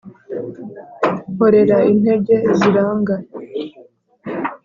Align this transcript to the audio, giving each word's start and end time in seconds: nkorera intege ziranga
nkorera 1.33 1.77
intege 1.91 2.35
ziranga 2.57 3.15